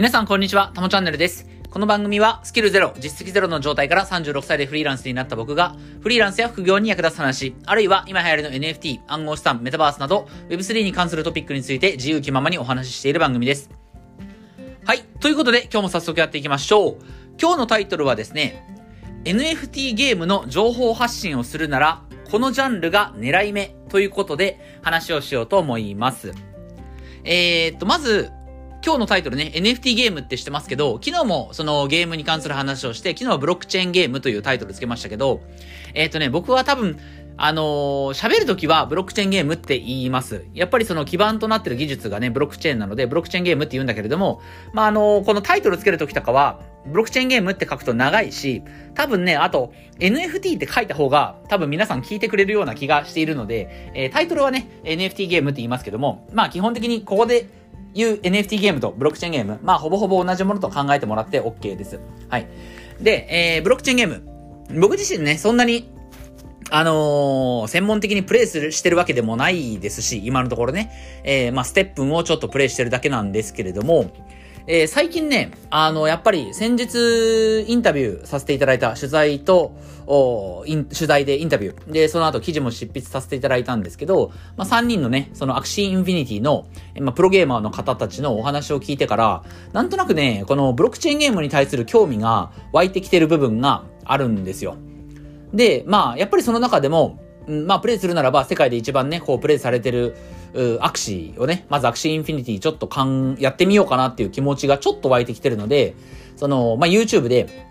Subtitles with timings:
[0.00, 1.46] 皆さんこんにちは、たもチャンネルです。
[1.68, 13.68] この番組はスキルゼロ、実績ゼロの状態から36歳でフリーランスになった僕が、フリーランスや副業に役立つ話、あるいは今流行りの NFT、暗号資産、メタバースなど、Web3 に関するトピックについて自由気ままにお話ししている番組です。
[14.86, 15.02] はい。
[15.20, 16.96] ということで、今日も早速やっていきましょう。
[17.38, 18.64] 今日のタイトルはですね、
[19.24, 26.32] NFT ゲームの情報発信をするなら、このジャンルが狙い目ということで話をしようと思います。
[27.22, 28.30] えー、っと、まず、
[28.82, 35.42] 今日のタイトルね、NFT ゲームって知ってますけど、昨日もそのゲームに関する話をして、昨日はブロックチェーンゲームというタイトルつけましたけど、
[35.92, 36.98] えっ、ー、とね、僕は多分、
[37.36, 40.46] あのー、喋るときはブロックチェーンゲームって言います。
[40.54, 44.40] やっぱりその基盤となってる技術がね、ブロックチェーンなので、ブロックチェーンゲームって言うんだけれども、
[44.72, 48.62] まあ、あのー、このタイトルつけるときとかは、ブロックチェーンゲームって書くと長いし、
[48.94, 57.46] 多分ね、あと、NFT って書いた方が、多分皆さん聞いてくれるような気がしているので、えー、タイトルはね、NFT ゲームって言いますけども、まあ基本的にここで
[57.94, 62.00] いう NFT ゲームとブロックチェーンゲーム、まあ、ほぼほぼ同じものと考えてもらって OK です。
[62.28, 62.46] はい。
[63.00, 64.80] で、えー、ブロックチェーンゲーム。
[64.80, 65.90] 僕自身ね、そんなに、
[66.70, 70.92] あのー、専門的にプレイする、してるわけでもないですし、今のところね、
[71.24, 74.12] えー、まあ、 STEPN をちょっとプレイしてるだけなんですけれども、
[74.66, 79.72] えー、最近ね、あの、やっぱり先日インタビューさせていただいた取材と、
[80.12, 81.92] お取材でインタビュー。
[81.92, 86.66] で、その後記事も執筆させていただいたんですけど、まあ、3人のね、その Axie Infinity の、
[87.00, 94.76] まあ、プロゲーマーの方たちのお話を聞いてから、なんとなくね、このブロックチェーンゲームに対する興味が湧いてきてる部分があるんですよ。
[95.54, 100.16] で、まあ、やっぱりその中でも、まあ、プレイするならば、世界で一番ね、こう、プレイされてる、
[100.80, 105.94] Axie をね、まず Axie Infinity ちょっとかん、やってみようかなっていう気持ちがちょっと湧いてきてるので、
[106.36, 107.68] その、まあ、YouTube で、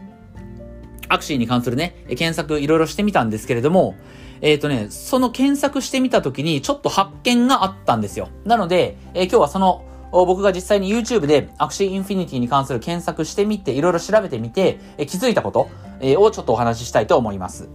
[1.10, 3.96] Axie に関するね、検索いろいろしてみたんですけれども、
[4.42, 8.30] えっ、ー、とね、その検索してみたときにちょっと発見があったんですよ。
[8.46, 17.70] なので、えー、今日はその、僕が実際に YouTube で Axie Infinity に関する検索してみて、いろいろ調べてみて、えー、気づいたこと、えをちょっとお話ししたいと思います。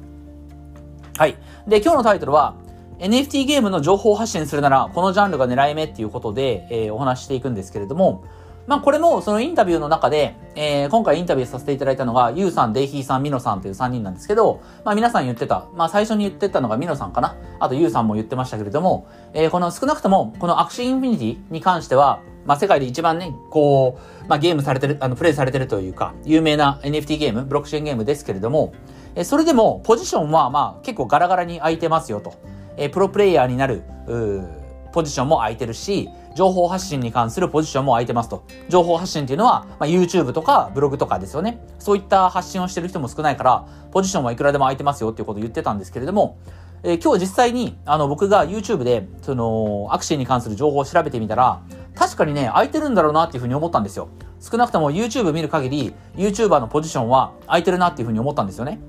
[1.17, 1.37] はい。
[1.69, 2.57] で、今日のタイトルは、
[2.99, 8.25] NFT ゲームの情報発信するなら、このジャンルが狙い目っていうことで、えー、お話していくんですけれども、
[8.67, 17.37] まあこれもそのインタビューの中で、えー、今回インタビューさせていただいたのが、ユウさん、デイヒーさん、ミノさんという3人なんですけど、まあ皆さん言ってた、まあ最初に言ってたのがミノさんかな。
[17.59, 28.73] あとユウさんも言ってましたけれども、えー、この少なくとも、この Axie Infinity に関しては、まあ世界で一番ね、こう、まあゲームされてる、あの、プレイされてるというか、有名な NFT ゲーム、ブロックチェーンゲームですけれども、
[29.15, 32.35] えー、それでもポジションはまあ結構ガラガラに空いてますよと。
[32.77, 33.83] え、プロプレイヤーになる、
[34.93, 38.45] ポジションも空いてるし、情報発信に関するポジションも空いてますと。
[38.69, 41.61] 情報発信っていうのは、まあ、YouTube とかブログとかですよね。
[41.79, 46.39] そういった発信をしてる人も少ないから、ポジションはいくらでも空いてますよっていうことを言ってたんですけれども、
[46.83, 51.63] えー、今日実際に、あの、僕が YouTube で、その、アクシーに関する情報を調べてみたら、
[51.95, 54.09] 確かにね、空いてるんだろうなっていうふうに思ったんですよ。
[54.41, 58.81] 少なくとも YouTube 見る限り、YouTuber のポジションは空いてるなっていうふうに思ったんですよね。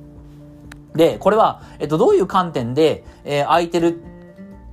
[0.96, 4.00] で、これは、えっと、どういう観点で、えー、空いてる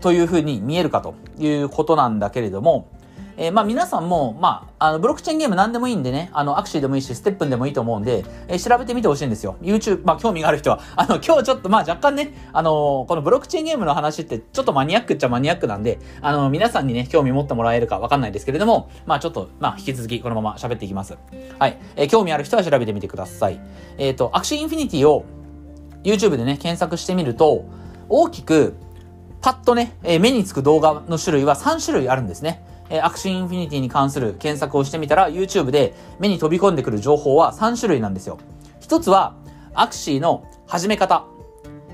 [0.01, 2.89] というふうに見えるかということなんだけれども、
[3.37, 9.57] えー、まあ皆さんも、まあ、あの、ブロックチェーンゲーム何でもいいんでね、あの、アクシーでもいいし、ステップンでもいいと思うんで、えー、調べてみてほしいんですよ。
[9.63, 10.81] YouTube、まあ興味がある人は。
[10.97, 21.17] あの、今日ちょっと、まあ若干ね、あのー、このブロックチェーンゲームの話ってちょっとマニアックっちゃマニアックなんで、あの皆さんにね、興味持ってもらえるかわかんないですけれども、まあちょっと、まあ引き続きこのまま喋っていきます。
[21.59, 21.79] はい。
[21.97, 23.61] え興味ある人は調べてみてください。
[23.99, 25.25] えっ、と、 Axie Infinity を
[26.05, 27.65] YouTube でね、検索してみると、
[28.09, 28.75] 大きく、
[29.41, 32.65] パッとね、え目につく動画の種類は3種類あるんですね。
[32.91, 38.39] え Axie Infinity に関する検索をしてみたら、YouTube で目に飛び込んでくる情報は3種類なんですよ。
[38.81, 39.35] 一つは、
[39.75, 41.25] Axie の始め方。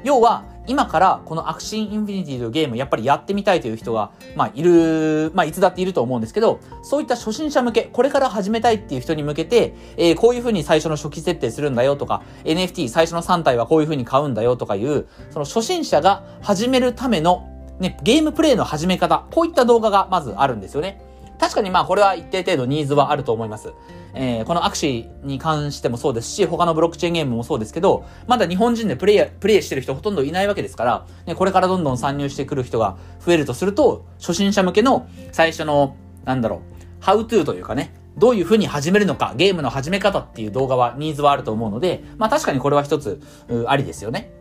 [0.04, 17.48] 要は、今からこの Axie Infinity というゲームやっぱりやってみたいという人が、まあいる、まあいつだっていると思うんですけど、そういった初心者向け、これから始めたいっていう人に向けて、えー、こういう風に最初の初期設定するんだよとか、NFT 最初の3体はこういう風に買うんだよとかいう、その初心者が始めるための
[17.80, 21.00] ね、ゲームプレイの始め方、こういった動画がまずあるんですよね。
[21.38, 23.72] 確かにまあこれは一定程度ニーズはあると思います。
[24.14, 36.60] えー、このアクシーに関してもそうですし、他のブロックチェーンゲームもそうですけど、まだ日本人でプレイプレイしてる人ほとんどいないわけですから、ね、これからどんどん参入してくる人が増えるとすると、初心者向けの最初の、なんだろう、
[37.00, 43.20] ハウトゥーというかね、どういう風に始めるのか、ゲームの始め方っていう動画はニーズはあると思うので、まあ確かにこれは一つ、
[43.66, 44.32] ありですよね。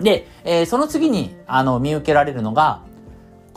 [0.00, 2.82] で、えー、その次に、あの、見受けられるのが、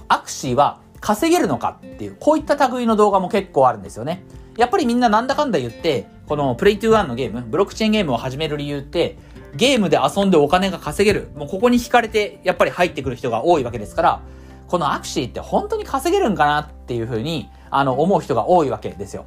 [0.07, 4.23] アクシーは稼げるのかっていう、こういった類の動画も結構あるんですよね。
[4.57, 9.19] やっぱりみんななんだかんだ言って、このプレイトゥーワンのゲーム、ブロックチェーンゲームを始める理由って、
[9.55, 11.29] ゲームで遊んでお金が稼げる。
[11.35, 14.21] もうここに惹かれて、やっぱり入ってくる人が多いわけですから、
[14.67, 19.25] このアクシーって本当に稼げるんかなっていうふうに、あの、思う人が多いわけですよ。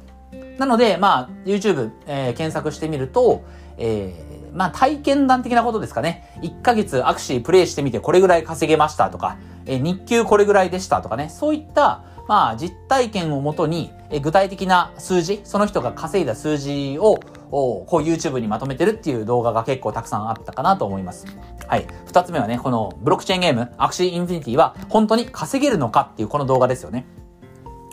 [0.57, 3.45] なので、まあ、YouTube、えー、検索してみると、
[3.77, 6.37] えー、まあ、体験談的なことですかね。
[6.41, 9.37] 1ヶ月アクシープレイしてみてこれぐらい稼げましたとか、
[9.69, 11.29] え、日給これぐらいでしたとかね。
[11.29, 17.19] そういった、まあ、実体験をもとに、え具体的な数字、その人が稼いだ数字を、
[17.51, 21.25] こう YouTube にまとめてるっていう動画が結構たくさんあったかなと思います。
[21.67, 21.87] はい。
[22.05, 27.05] 二つ目はね、このブロックチェーンゲーム、アクシーインフィニティは本当に稼げるのかっていうこの動画ですよね。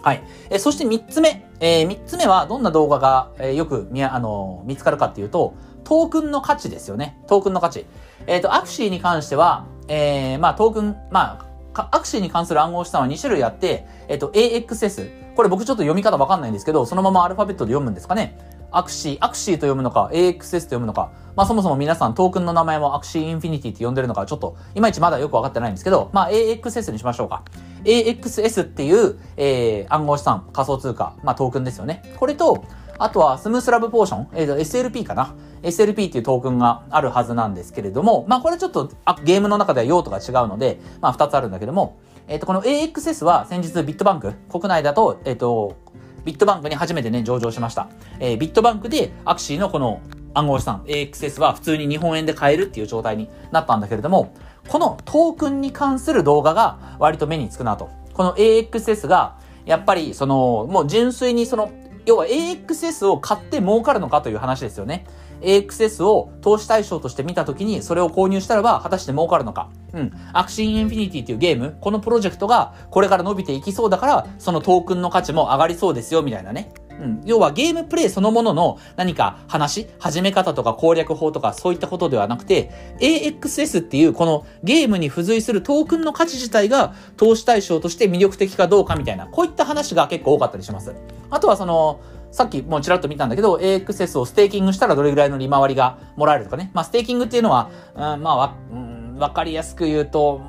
[0.02, 0.22] はい。
[0.50, 1.50] えそして三つ目。
[1.60, 7.18] えー、三つ目はどんな動画が、えー、よく見、あの見つかるかっていうと、トークンの価値ですよね。
[7.26, 7.86] トークンの価値。
[8.26, 11.46] えっ、ー、と、 Axie に関しては、えー、まあ、トークン、まあ、
[11.82, 15.34] Axie に関する暗号資産は2種類あって、えっ、と、AXS。
[15.34, 18.38] これ僕ちょっと読み方わかんないんですけど、そのままアルファベットで読むんですかね。
[18.70, 27.42] アクシー、アクシーと読むのか、AXS と読むのか、まあそもそも皆さんトークンの名前も Axie Infinity って呼んでるのか、ちょっと、いまいちまだよくわかってないんですけど、まあ AXS にしましょうか。
[27.84, 32.02] AXS っていう、えー、暗号資産、仮想通貨、まあトークンですよね。
[32.18, 32.64] これと、
[32.98, 35.34] あとはスムースラブポーション、えー、SLP かな。
[35.66, 41.98] SLP っていうトークンがあるはずなんですけれども、まあこれちょっとあゲームの中では用途が違うので、まあ二つあるんだけども、
[42.28, 45.76] えっ、と、この AXS は先日ビットバンク、国内だと、えっ、と、
[46.24, 47.88] ビットバンクに初めてね、上場しました。
[48.18, 50.00] えー、ビットバンクでアクシーのこの
[50.34, 54.34] 暗号資産 AXS は普通に日本円で買えるっていう状態になったんだけれども、
[54.68, 57.88] このトークンに関する動画が割と目につくなと。
[58.12, 61.70] この AXS が、やっぱりその、もう純粋にその、
[62.06, 65.06] 要は AXS を買って儲かるのかという話ですよね。
[65.40, 69.68] AXS を投資対象として見たときに、それを購入したらば、果たして儲かるのか。
[69.92, 70.12] うん。
[70.32, 76.72] Axie Infinity っていうゲーム、このプロジェクトがこれから伸びていきそうだから、そのトークンの価値も上がりそうですよ、みたいなね。
[77.00, 77.20] うん。
[77.24, 90.94] 要はゲームプレイそのものの何か話、始め方とか攻略法とかそういったことではなくて、AXS っていうこのゲームに付随するトークンの価値自体が投資対象として魅力的かどうかみたいな、こういった話が結構多かったりします。
[91.30, 92.00] あとはその、
[92.36, 96.70] さっきもうちらっと見たんだけど、AXS をステーキングしたらどれぐらいの利回りがもらえるとかね。
[96.74, 100.42] まあ、ステーキングっていうのは、うん、まあ、わ、うん、わかりやすく言うと、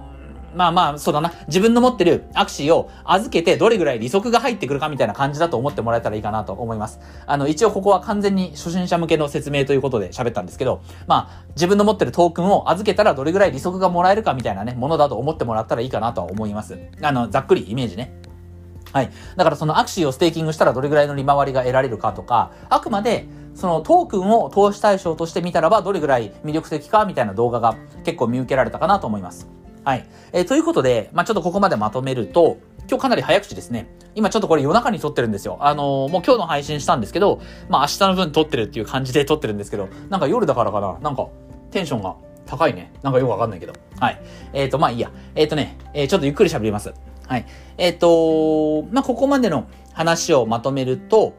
[0.54, 1.32] まあまあ、そうだな。
[1.48, 7.00] 自分の持ってる Axie を預けてどれぐらい利息が入ってくるかみたいな感じだと思ってもらえたらいいかなと思います。
[7.26, 16.78] あの、一応ここは完全に初心者向けの説明ということで喋ったんですけど、まあ、自分の持ってるトークンを預けたらどれぐらい利息がもらえるかみたいなね、ものだと思ってもらったらいいかなとは思います。
[17.02, 18.27] あの、ざっくりイメージね。
[18.98, 19.12] はい。
[19.36, 29.48] だからそのアクシーをステーキングしたらどれぐらいの利回りが得られるかとか、あくまでそのトークンを投資対象として見たらばどれぐらい魅力的かみたいな動画が結構見受けられたかなと思います。
[29.84, 30.08] はい。
[30.34, 32.58] えー、ということで、まあちょっとここまでまとめると、
[32.90, 33.88] 今日かなり早口ですね。
[34.16, 35.60] 今ちょっとこれ夜中に撮ってるんですよ。
[35.62, 37.40] あのー、もう今日の配信したんですけど、
[37.70, 41.28] まあ明日の分撮ってるっていう感じで撮ってるんですけど、なんか夜だからかな、なんか
[41.70, 42.16] テンションが
[42.48, 42.92] 高いね。
[43.04, 43.74] なんかよくわかんないけど。
[44.00, 44.22] はい。
[44.54, 45.12] えっ、ー、と、まあいいや。
[45.36, 46.94] えっ、ー、とね、えー、ちょっとゆっくり喋ります。
[47.28, 47.46] はい。
[47.78, 51.34] えっ、ー、と、まあ、ここまでの話をまとめると、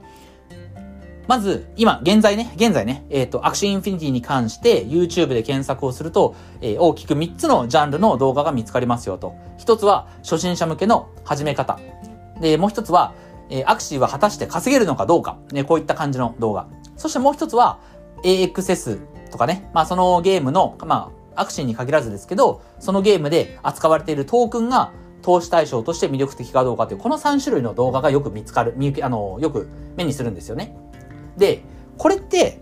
[1.26, 9.34] まず、今、現在ね、現在ね、えっ、ー、と、 Axie Infinity に関して YouTube で検索をすると、えー、大きく3つのジャンルの動画が見つかりますよと。
[9.58, 11.78] 1つは、初心者向けの始め方。
[12.40, 13.12] で、もう1つは、
[13.50, 15.38] えー、 Axie は果たして稼げるのかどうか。
[15.52, 16.66] ね、こういった感じの動画。
[16.96, 17.78] そしてもう1つは、
[18.24, 18.98] AXS
[19.30, 24.92] とかね、まあ、そのゲームの、まあ、アクシーに限らずですけど、そのゲームで扱われているトークンが
[25.22, 30.76] 投資対象として魅力的かどうかという、この3種類の動画がよく見つかる、見、あの、よく目にするんですよね。
[31.36, 31.62] で、
[31.96, 32.60] これって、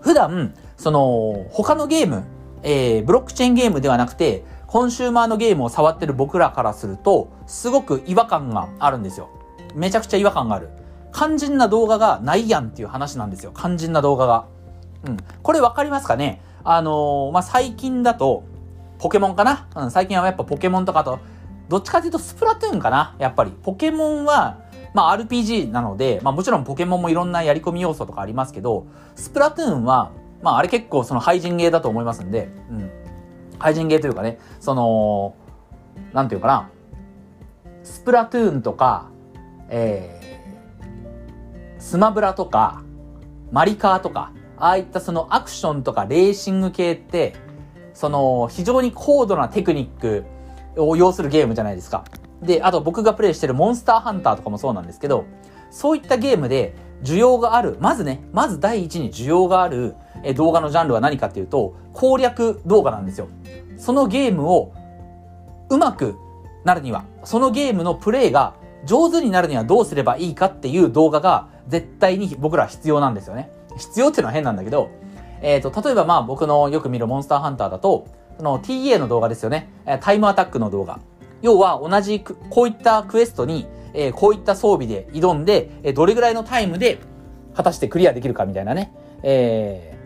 [0.00, 2.24] 普段、その、他のゲーム、
[2.62, 9.30] えー、ブロックチェーンゲームではなくて、コンシューマーのゲームを触ってる僕らからすると、すごく違和感があるんですよ。
[9.74, 10.70] めちゃくちゃ違和感がある。
[11.12, 13.52] 肝心な動画がないやんっていう話なんですよ。
[13.56, 14.46] 肝心な動画が。
[15.06, 15.16] うん。
[15.42, 16.42] これわかりますかね？
[16.64, 18.44] あのー、まあ、最近だと、
[18.98, 19.68] ポケモンかな？
[19.74, 21.18] うん、最近はやっぱポケモンとかと、
[21.68, 23.52] どっちかというとスプラトゥーンかなやっぱり。
[23.62, 24.58] ポケモンは、
[24.94, 32.90] まあ RPG なので、まあもちろんポケモンもいろんなやり込み要素とかありますけど、スプラトゥーンは、まああれ結構その廃人ゲーだと思いますんで、うん。
[33.58, 35.34] 廃人ゲーというかね、その、
[36.12, 36.70] なんていうかな、
[37.82, 39.10] スプラトゥーンとか、
[39.68, 42.82] えー、スマブラとか、
[43.50, 47.34] マリカーとか、ああいったそのアクションとかレーシング系って、
[47.94, 50.24] その非常に高度なテクニック、
[50.78, 52.04] を要するゲームじゃないですか。
[52.42, 55.24] で、あと僕がプレイしてるモンスターハンターとかもそうなんですけど、
[55.70, 59.94] そういったゲームで需要がある、まずね、まず第一に需要がある
[60.34, 63.28] 動画のジャンルは何かっていうと、攻略動画なんですよ。
[63.76, 64.72] そのゲームを
[65.70, 66.16] うまく
[66.64, 68.54] なるには、そのゲームのプレイが
[68.84, 73.50] 上手になるにはどうすればいいかっていう動画が絶対に僕ら必要なんですよね。
[73.76, 74.90] 必要っていうのは変なんだけど、
[75.40, 78.06] えっ、ー、と、例えばまあ僕のよく見るモンスターハンターだと、
[78.38, 79.68] あの TA の動画ですよね。
[80.00, 81.00] タイムアタックの動画。
[81.42, 86.98] 要は同じくこういったクエストに、えー、こういった装備で挑んで、えー、どれぐらいのタイムで
[87.54, 88.92] 果たしてクリアできるかみたいなね。
[89.22, 89.96] え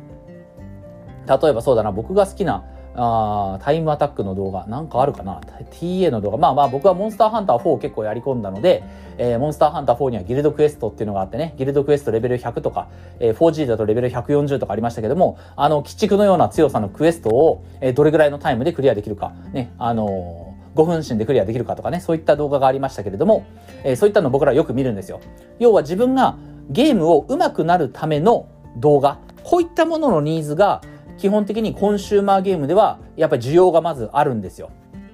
[1.27, 6.37] ー、例えばそうだな、僕が好きな、あタイムアタックの動画、なんかあるかな ?TA の動画。
[6.37, 8.85] まあまあ僕はモンスターハンター4を結構やり込んだので、
[9.19, 23.47] えー、モンスターハンター4にはギルドクエストっていうのがあってね、ギルドクエストレベル100とか、えー、4G だとレベル140とかありましたけども、あの、鬼畜のような強さのクエストを、えー、どれぐらいのタイムでクリアできるか、ね、あのー、5分身でクリアできるかとかね、そういった動画がありましたけれども、
[23.85, 25.21] えー、そういったの僕らよく見るんですよ。
[25.59, 26.37] 要は自分が
[26.71, 30.83] ゲームを上手くなるための動画、こういったもののニーズが
[31.23, 34.73] 基本的にコンシューマーゲームではやっぱり需要がまずあるんですよ。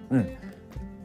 [0.09, 0.27] うん。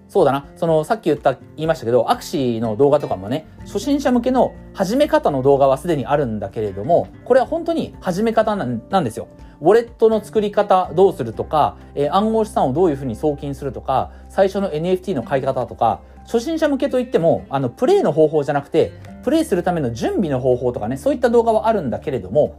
[0.07, 0.47] そうだな。
[0.55, 9.27] その、さっき言った、言いましたけど、アクシーの動画とかもね、初心者向けの始め方の動画はすでにあるんだけれども、これは本当に始め方なんですよ。
[9.59, 18.93] ウォレットの作り方どうするとか、えー、暗号資産をどういうふうに送金するとか、最初の NFT の買い方とか、初心者向けといっても、あの、プレイの方法じゃなくて、
[19.25, 22.55] プレイするための準備の方法とかね、そういった動画はあるんだけれども、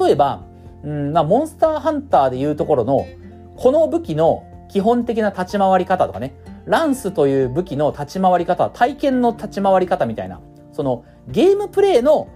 [0.00, 0.42] 例えば、
[0.84, 3.06] うん、まあ、モンスターハンターでいうところの、
[3.56, 6.34] この武器の基本的な立ち回り方とかね、
[6.66, 10.40] ランスという武器の立ち回り方、体験の立ち回り方みたいな、
[10.72, 12.28] そのゲームプレイの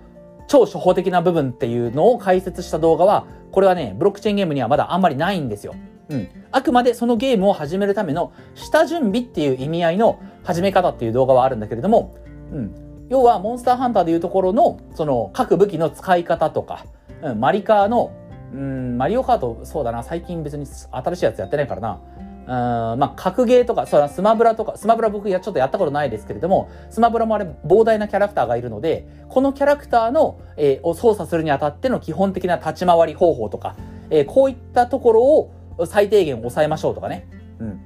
[0.49, 5.75] 超初歩的な部分っていうのを解説した動画は、これはね、ブロックチェーンゲームにはまだあんまりないんですよ。
[6.09, 6.29] うん。
[6.51, 12.15] あくまでそのゲームを始めるための下準備っていう意味合いの始め方っていう動画はあるんだけれども、
[12.53, 12.75] うん。
[13.09, 16.87] 要は、モンスターハンターでいうところの、その各武器の使い方とか、
[17.23, 18.11] うん、マリカーの
[18.53, 22.01] うん、マリオカート、そうだな、最近別に新しいやつやってないからな。
[22.45, 33.77] うん、まあ、格ゲーとか、そう、スマブラとか、スマブラ僕やちょっとやったことないですけれども、スマブラもあれ膨大なキャラクターがいるので、このキャラクターの、えー、を操作するにあたっての基本的な立ち回り方法とか、
[34.11, 35.53] えー、こういったところを
[35.87, 37.27] 最低限抑えましょうとかね。
[37.61, 37.81] うん。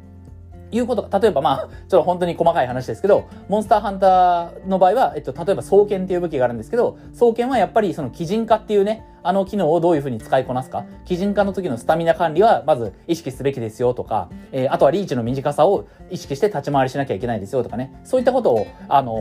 [0.70, 19.18] いうことが、例えばまあ、 ちょっと本当に細かい話ですけど、モンスターハンターの場合は、えっと、例えば双剣っていう武器があるんですけど、双剣はやっぱりその基人化っていうね、あの機能をどういうふうに使いこなすか、基人化の時のスタミナ管理はまず意識すべきですよとか、えー、あとはリーチの短さを意識して立ち回りしなきゃいけないですよとかね、そういったことを、あの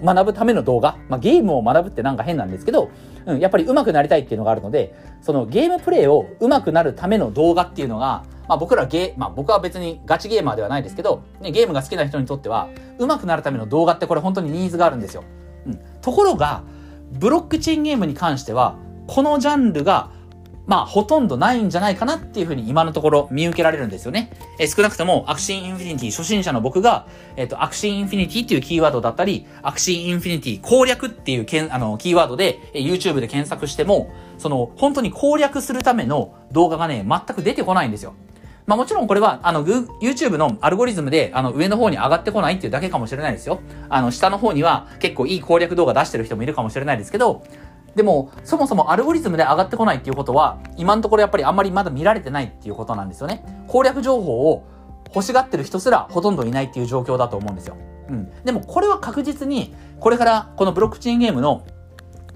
[0.00, 2.90] ー、学ぶための動画、まあ、ゲームを学ぶってなんか変なんですけど、
[3.26, 15.24] うん、やっぱり上手くなりたいっていうのがあるので、そのゲームプレイを上手くなるための動画っていうのが、まあ僕らゲー、まあ僕は別にガチゲーマーではないですけど、ね、ゲームが好きな人にとっては、上手くなるための動画ってこれ本当にニーズがあるんですよ。
[15.66, 15.80] うん。
[16.00, 16.62] ところが、
[17.12, 18.76] ブロックチェーンゲームに関しては、
[19.06, 20.10] このジャンルが
[20.66, 24.30] まあ、ほとんどないんじゃないかなっていうふうに今のところ見受けられるんですよね。
[24.58, 38.14] え、少なくとも、 Axie Infinity 初心者の僕が、えっ、と、 Axie Infinity っていうキーワードだったり、 Axie Infinity 攻略っていうけんあのキーワードで、え、YouTube で検索しても、その、本当に攻略するための動画がね、全く出てこないんですよ。
[38.66, 43.60] まあもちろんこれは、あの、YouTube のアルゴリズムで、あの、上の方に上がってこないっていうだけかもしれないですよ。
[43.88, 47.44] あの、下の方には結構いい攻略動画出してる人もいるかもしれないですけど、
[47.94, 53.42] でも、そもそもアルゴリズムで上がってこないっていうことは、今のところやっぱりあんまりまだ見られてないっていうことなんですよね。
[53.68, 54.64] 攻略情報を
[55.14, 57.76] 欲しがってる人すらほとんどいないっていう状況だと思うんですよ。
[58.10, 58.30] うん。
[58.44, 61.62] でもこれは確実に、これからこのブロックチェーンゲームの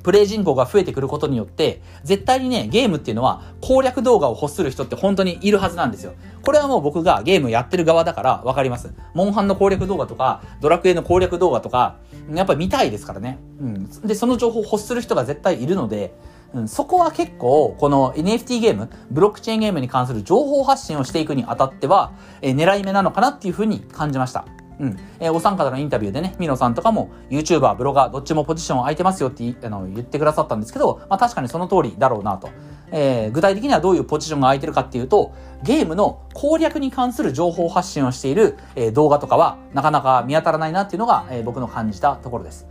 [0.03, 6.15] プレイ人口が増えてくることによって、絶対にね、ゲームっていうのは攻略動画を欲する人って本当にいるはずなんですよ。
[6.43, 8.93] これはもう僕がゲームやってる側だからわかります。
[9.15, 11.97] モンハンの攻略動画とか、ドラクエの攻略動画とか、
[12.33, 13.39] やっぱ見たいですからね。
[13.61, 13.91] うん。
[14.07, 16.15] で、その情報を欲する人が絶対いるので、
[16.53, 24.47] うん、そこは結構、この NFT ゲーム、ブロックチェーンゲームに関する情報発信をしていくにあたっては、えー、狙い目なのかなっていうふうに感じました。
[24.81, 24.99] うん。
[25.21, 32.49] えー、お三方のインタビューでね、ミノさんとかも YouTuber、ブロガー、どっちもポジション空いてますよってあの言ってくださったんですけど、まあ確かにその通りだろうなと。
[32.93, 35.33] えー、具体的にはどういうポジションが空いてるかっていうと、
[35.63, 42.67] ゲームの攻略に関する情報発信をしている、えー、動画とかはなかなか見当たらないなっていうのが、えー、僕の感じたところです。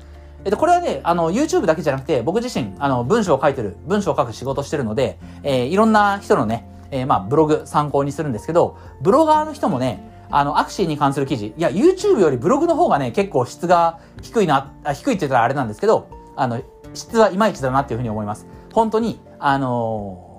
[0.46, 16.62] えっと、これはね、あの、YouTube だけじゃなくて、僕自身、あの、文章を書いてる、文章を書く仕事してるので、えー、いろんな人のね、えー、まあ、ブログ参考にするんですけど、ブロガーの人もね、あの、アクシーに関する記事、いや、YouTube よりブログの方がね、結構質が低いな、あ低いって言ったらあれなんですけど、あの、
[16.94, 18.48] 質はいまいちだなっていうふうに思います。
[18.74, 20.30] 本当に、あのー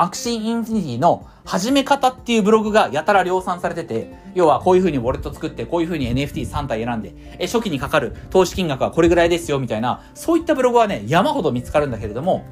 [0.00, 12.46] Axie Infinity の始め方っていうブログがやたら量産されてて、要はこういう風にウォレット作って、こういう風に NFT3 体選んで、え、初期にかかる投資金額はこれぐらいですよ、みたいな、そういったブログはね、山ほど見つかるんだけれども、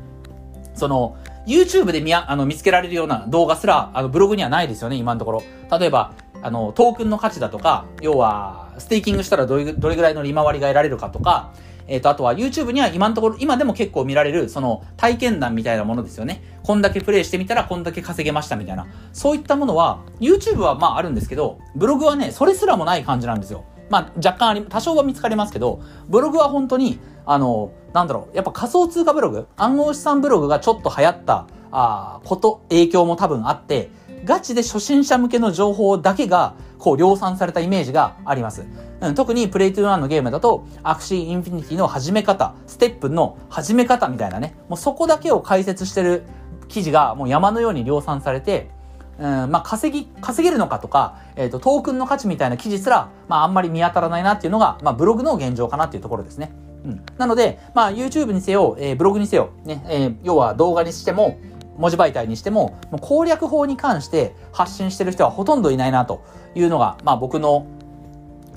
[0.74, 5.42] その、YouTube で見あの見つけられるような動画すら、あの、ブログにはないですよね、今のところ。
[5.78, 11.52] 例えば、あの、トークンの価値だとか、要は、ステーキングしたらどれぐらいの利回りが得られるかとか、
[11.88, 16.42] えっ、ー、と、あとは YouTube には今のところ、今でも結構見られる、その体験談みたいなものですよね。
[16.62, 18.86] こんだけプレイしてみたらこんだけ稼げましたみたいな。
[19.12, 23.64] そういったものは、YouTube はまああるんですけど、ブログはね、それすらもない感じなんですよ。
[23.88, 33.90] まあ若干あり、多少は見つかりますけど、ブログは本当に、あの、なんだろう、やっぱ仮想通貨ブログ、暗号資産ブログがちょっと流行ったああこと、影響も多分あって、
[34.24, 38.66] ガチで初心者向けの情報だけが、こう量産されたイメージがあります。
[39.00, 46.24] うん、特に Play to Earn のゲームだと、 Axie Infinity の始め方、 STEPN の始め方みたいなね、もうそこだけを解説してる
[46.68, 48.70] 記事がもう山のように量産されて、
[49.18, 56.52] うん、まあ、稼ぎ、稼げるのかとか、えっ、ー、と、トークンの価値みたいな記事すら、まあ、あんまり見当たらないなっていうのが、まあ、ブログの現状かなっていうところですね。
[56.84, 57.02] うん。
[57.18, 61.36] なので、まあ、YouTube にせよ、えー、ブログにせよ、ね、えー、要は動画にしても、
[61.78, 66.22] 文字媒体にしても、もう攻略法に関して発信してる人はほとんどいないなと
[66.54, 67.66] いうのが、まあ僕の、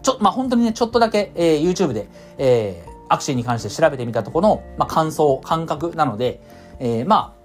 [0.01, 6.41] ちょ、まあ本当にね、ちょっとだけ、えー、YouTube で、えー、 Axie に関して調べてみたところの、まあ感想、感覚なので、
[6.79, 7.41] えー、まあ、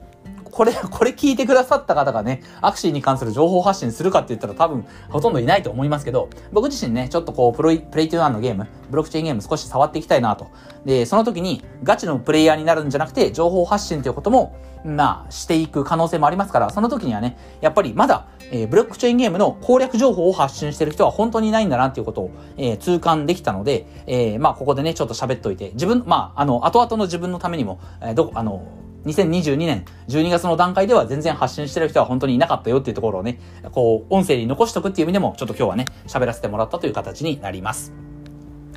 [0.57, 10.47] これ、これ聞いてくださった方がね、 Axie に関する情報発信するかって言ったら多分ほとんどいないと思いますけど、僕自身ね、ちょっとこう、プロイ、 Play to Earn のゲーム、ブロックチェーンゲーム少し触っていきたいなと。
[10.87, 14.57] で、その時にガチのプレイヤーになるんじゃなくて、情報発信ということも、
[14.87, 28.63] まあ、していく可能性もありますから、その時にはね、やっぱりまだ、えー、ブロックチェーンゲームの攻略情報を発信してる人は本当にいないんだなっていうことを、えー、痛感できたので、えー、まあ、ここでね、ちょっと喋っといて、自分、まあ、あの、後々の自分のためにも、えー、ど、あの、
[29.07, 33.41] 2022年12月の段階では全然発信してる人は本当にいなかったよっていうところをね、
[33.73, 37.93] こう、音声に残しとくっていう意味でも、ちょっと今日はね、喋らせてもらったという形になります。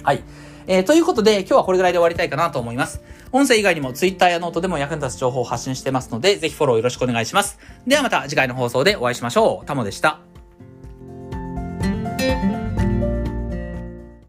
[0.03, 0.23] はい。
[0.71, 3.01] えー、ということで、今日はこれぐらいで終わりたいかなと思います。
[3.31, 7.57] 音声以外にも Twitter やノートでも役に立つ情報を発信してますので、ぜひフォローよろしくお願いします。
[7.87, 9.65] ではまた次回の放送でお会いしましょう。
[9.65, 10.28] タモでした。